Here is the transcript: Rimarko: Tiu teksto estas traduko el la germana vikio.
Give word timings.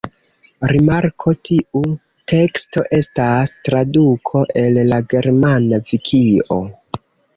Rimarko: 0.69 1.33
Tiu 1.49 1.81
teksto 2.33 2.83
estas 2.99 3.53
traduko 3.69 4.43
el 4.63 4.81
la 4.89 5.01
germana 5.15 5.85
vikio. 5.91 6.59